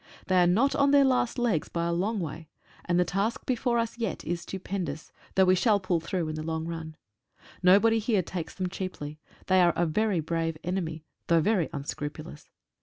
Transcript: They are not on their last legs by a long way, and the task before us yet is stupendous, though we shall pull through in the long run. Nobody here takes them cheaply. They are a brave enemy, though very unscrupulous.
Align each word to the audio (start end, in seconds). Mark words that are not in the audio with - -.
They 0.25 0.41
are 0.41 0.47
not 0.47 0.73
on 0.75 0.89
their 0.89 1.05
last 1.05 1.37
legs 1.37 1.69
by 1.69 1.85
a 1.85 1.91
long 1.93 2.19
way, 2.19 2.49
and 2.85 2.99
the 2.99 3.05
task 3.05 3.45
before 3.45 3.77
us 3.77 3.99
yet 3.99 4.25
is 4.25 4.41
stupendous, 4.41 5.11
though 5.35 5.45
we 5.45 5.53
shall 5.53 5.79
pull 5.79 5.99
through 5.99 6.27
in 6.27 6.33
the 6.33 6.41
long 6.41 6.65
run. 6.65 6.97
Nobody 7.61 7.99
here 7.99 8.23
takes 8.23 8.55
them 8.55 8.67
cheaply. 8.67 9.19
They 9.45 9.61
are 9.61 9.73
a 9.75 9.85
brave 9.85 10.57
enemy, 10.63 11.03
though 11.27 11.39
very 11.39 11.69
unscrupulous. 11.71 12.49